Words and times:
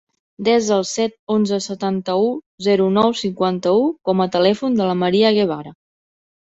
Desa 0.45 0.71
el 0.77 0.85
set, 0.91 1.13
onze, 1.35 1.59
setanta-u, 1.67 2.25
zero, 2.69 2.89
nou, 2.97 3.15
cinquanta-u 3.23 3.85
com 4.11 4.27
a 4.27 4.31
telèfon 4.39 4.83
de 4.83 4.91
la 4.93 4.99
Maria 5.07 5.37
Guevara. 5.41 5.81